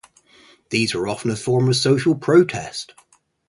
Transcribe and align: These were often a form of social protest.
These 0.71 0.95
were 0.95 1.07
often 1.07 1.29
a 1.29 1.35
form 1.35 1.69
of 1.69 1.75
social 1.75 2.15
protest. 2.15 2.95